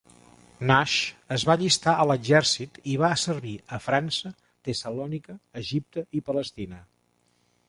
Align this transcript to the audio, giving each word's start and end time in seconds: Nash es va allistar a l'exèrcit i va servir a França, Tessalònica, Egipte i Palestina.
Nash 0.69 0.95
es 1.35 1.45
va 1.49 1.55
allistar 1.59 1.93
a 2.03 2.07
l'exèrcit 2.11 2.81
i 2.93 2.97
va 3.03 3.11
servir 3.27 3.53
a 3.77 3.81
França, 3.89 4.35
Tessalònica, 4.71 5.37
Egipte 5.63 6.07
i 6.21 6.25
Palestina. 6.33 6.83